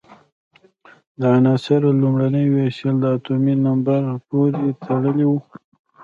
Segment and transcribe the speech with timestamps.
[1.19, 5.39] د عناصرو لومړنۍ وېشل د اتومي نمبر پورې تړلی وو.